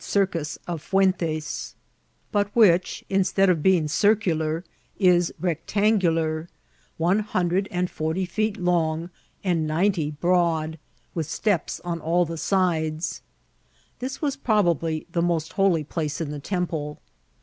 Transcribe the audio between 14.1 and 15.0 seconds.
was proba*